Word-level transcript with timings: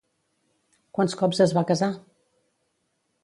Quants 0.99 1.15
cops 1.19 1.43
es 1.45 1.53
va 1.57 1.65
casar? 1.73 1.91